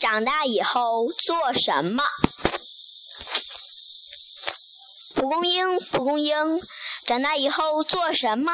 [0.00, 2.04] 长大以后做什么？
[5.14, 6.60] 蒲公英，蒲公英，
[7.04, 8.52] 长大以后做什么？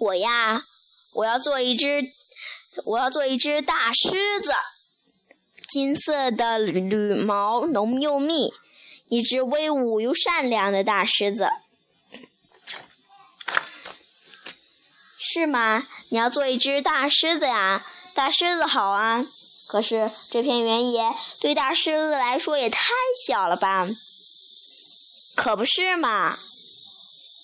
[0.00, 0.64] 我呀，
[1.12, 2.02] 我要做一只，
[2.86, 4.52] 我要做一只大狮子，
[5.68, 8.54] 金色的羽毛浓又密，
[9.08, 11.50] 一只威武又善良的大狮子，
[15.18, 15.84] 是吗？
[16.10, 17.82] 你要做一只大狮子呀？
[18.14, 19.26] 大狮子好啊，
[19.66, 21.10] 可是这片原野
[21.40, 22.84] 对大狮子来说也太
[23.26, 23.86] 小了吧？
[25.34, 26.38] 可不是嘛？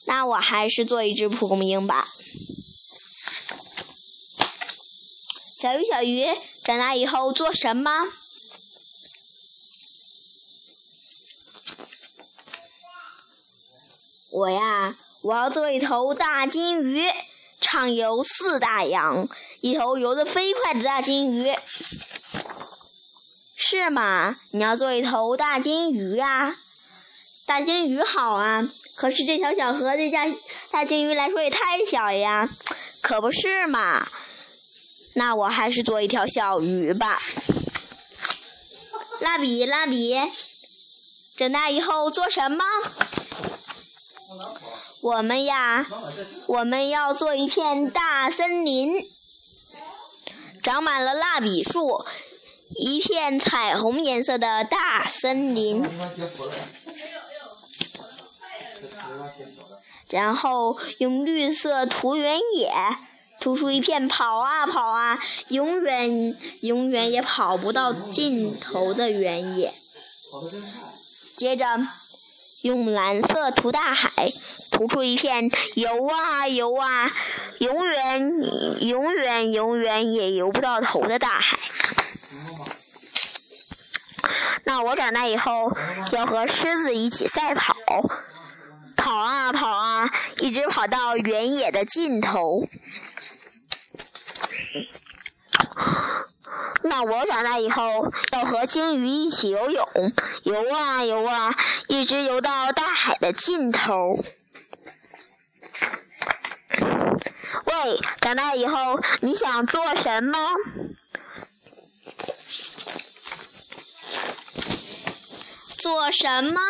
[0.07, 2.07] 那我还是做一只蒲公英吧。
[5.59, 6.27] 小鱼，小鱼，
[6.65, 7.91] 长大以后做什么？
[14.33, 14.95] 我呀，
[15.25, 17.05] 我要做一头大金鱼，
[17.61, 19.29] 畅游四大洋，
[19.61, 21.55] 一头游得飞快的大金鱼，
[23.57, 24.35] 是吗？
[24.53, 26.57] 你要做一头大金鱼啊？
[27.47, 28.63] 大金鱼好啊，
[28.97, 30.25] 可是这条小河对大
[30.71, 32.49] 大金鱼来说也太小了呀，
[33.03, 34.07] 可不是嘛？
[35.15, 37.21] 那我还是做一条小鱼吧。
[39.21, 40.17] 蜡笔，蜡笔，
[41.37, 42.65] 长大以后做什么？
[45.03, 45.85] 我们呀，
[46.47, 49.03] 我们要做一片大森林，
[50.63, 52.05] 长满了蜡笔树，
[52.77, 55.83] 一片彩虹颜色的大森林。
[60.11, 62.73] 然后用绿色涂原野，
[63.41, 69.73] 涂出一片跑啊跑啊，永远永远也跑不到尽头的原野。
[71.37, 71.65] 接着
[72.63, 74.11] 用蓝色涂大海，
[74.73, 77.11] 涂出一片游啊游啊，
[77.59, 78.31] 永远
[78.83, 81.57] 永远永远也游不到头的大海。
[84.65, 85.77] 那我长大以后
[86.13, 87.75] 要和狮子一起赛跑。
[88.97, 92.69] 跑啊跑啊，一直跑到原野的尽头。
[96.91, 99.87] 那我长大以后要和鲸鱼一起游泳，
[100.43, 101.57] 游啊游啊，
[101.87, 104.19] 一直游到大海的尽头。
[107.65, 110.37] 喂，长大以后你想做什么？
[115.79, 116.61] 做什么？